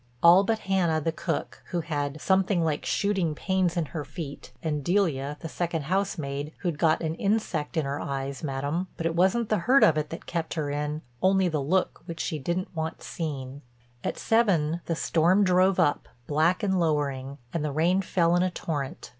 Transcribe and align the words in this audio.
All 0.23 0.43
but 0.43 0.57
Hannah, 0.65 0.99
the 0.99 1.11
cook, 1.11 1.61
who 1.67 1.81
had 1.81 2.19
"something 2.19 2.63
like 2.63 2.85
shooting 2.87 3.35
pains 3.35 3.77
in 3.77 3.85
her 3.93 4.03
feet, 4.03 4.51
and 4.63 4.83
Delia, 4.83 5.37
the 5.41 5.47
second 5.47 5.83
housemaid, 5.83 6.53
who'd 6.61 6.79
got 6.79 7.01
an 7.03 7.13
insect 7.13 7.77
in 7.77 7.85
her 7.85 7.99
eyes, 8.01 8.43
Madam. 8.43 8.87
But 8.97 9.05
it 9.05 9.13
wasn't 9.15 9.49
the 9.49 9.59
hurt 9.59 9.83
of 9.83 9.99
it 9.99 10.09
that 10.09 10.25
kept 10.25 10.55
her 10.55 10.71
in, 10.71 11.03
only 11.21 11.49
the 11.49 11.61
look 11.61 12.01
which 12.07 12.19
she 12.19 12.39
didn't 12.39 12.75
want 12.75 13.03
seen." 13.03 13.61
At 14.03 14.17
seven 14.17 14.81
the 14.87 14.95
storm 14.95 15.43
drove 15.43 15.79
up, 15.79 16.07
black 16.25 16.63
and 16.63 16.79
lowering, 16.79 17.37
and 17.53 17.63
the 17.63 17.71
rain 17.71 18.01
fell 18.01 18.35
in 18.35 18.41
a 18.41 18.49
torrent. 18.49 19.09